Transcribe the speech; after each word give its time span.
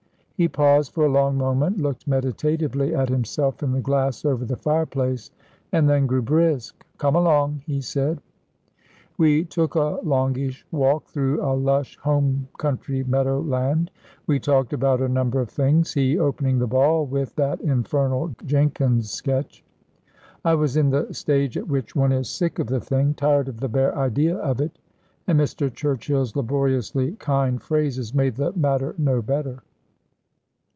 He 0.37 0.47
paused 0.47 0.93
for 0.95 1.05
a 1.05 1.11
long 1.11 1.37
moment, 1.37 1.77
looked 1.77 2.07
meditatively 2.07 2.95
at 2.95 3.09
himself 3.09 3.61
in 3.61 3.73
the 3.73 3.79
glass 3.79 4.25
over 4.25 4.43
the 4.43 4.55
fireplace, 4.55 5.29
and 5.71 5.87
then 5.87 6.07
grew 6.07 6.23
brisk. 6.23 6.83
"Come 6.97 7.15
along," 7.15 7.61
he 7.67 7.79
said. 7.79 8.19
We 9.19 9.43
took 9.43 9.75
a 9.75 9.99
longish 10.01 10.65
walk 10.71 11.05
through 11.05 11.43
a 11.45 11.53
lush 11.53 11.95
home 11.99 12.47
country 12.57 13.03
meadow 13.03 13.39
land. 13.39 13.91
We 14.25 14.39
talked 14.39 14.73
about 14.73 14.99
a 14.99 15.07
number 15.07 15.39
of 15.41 15.49
things, 15.51 15.93
he 15.93 16.17
opening 16.17 16.57
the 16.57 16.65
ball 16.65 17.05
with 17.05 17.35
that 17.35 17.61
infernal 17.61 18.33
Jenkins 18.43 19.11
sketch. 19.11 19.63
I 20.43 20.55
was 20.55 20.75
in 20.75 20.89
the 20.89 21.13
stage 21.13 21.55
at 21.55 21.67
which 21.67 21.95
one 21.95 22.11
is 22.11 22.27
sick 22.31 22.57
of 22.57 22.65
the 22.65 22.81
thing, 22.81 23.13
tired 23.13 23.47
of 23.47 23.59
the 23.59 23.69
bare 23.69 23.95
idea 23.95 24.37
of 24.37 24.59
it 24.59 24.79
and 25.27 25.39
Mr. 25.39 25.71
Churchill's 25.71 26.35
laboriously 26.35 27.11
kind 27.17 27.61
phrases 27.61 28.15
made 28.15 28.37
the 28.37 28.51
matter 28.53 28.95
no 28.97 29.21
better. 29.21 29.61